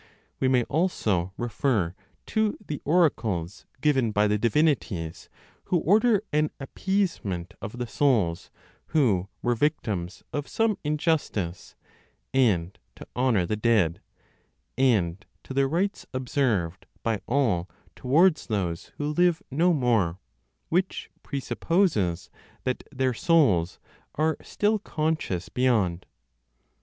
[0.39, 1.93] We may also refer
[2.25, 5.29] to the oracles given by the divinities
[5.65, 8.49] who order an appeasement of the souls
[8.97, 11.75] who were victims of some injustice,
[12.33, 14.01] and to honor the dead,
[14.75, 20.17] and to the rites observed by all towards those who live no more;
[20.69, 22.31] which presupposes
[22.63, 23.77] that their souls
[24.15, 26.07] are still conscious beyond.